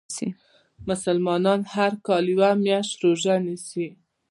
مسلمانان 0.87 1.61
هر 1.75 1.91
کال 2.07 2.23
یوه 2.33 2.49
میاشت 2.63 2.93
روژه 3.03 3.35
نیسي. 3.45 3.87